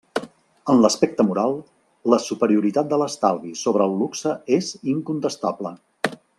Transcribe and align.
En 0.73 0.79
l'aspecte 0.85 1.25
moral, 1.27 1.53
la 2.13 2.19
superioritat 2.29 2.89
de 2.95 3.01
l'estalvi 3.03 3.53
sobre 3.61 3.87
el 3.91 3.95
luxe 4.01 4.35
és 4.59 4.75
incontestable. 4.97 5.77